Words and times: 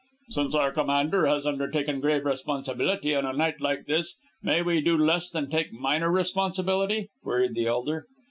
"Since 0.31 0.55
our 0.55 0.71
commander 0.71 1.27
has 1.27 1.45
undertaken 1.45 1.99
grave 2.01 2.25
responsibility 2.25 3.13
on 3.13 3.23
a 3.23 3.33
night 3.33 3.61
like 3.61 3.85
this, 3.85 4.15
may 4.41 4.63
we 4.63 4.81
do 4.81 4.97
less 4.97 5.29
than 5.29 5.47
take 5.47 5.71
minor 5.71 6.09
responsibility?" 6.09 7.09
queried 7.23 7.53
the 7.53 7.67
elder. 7.67 8.07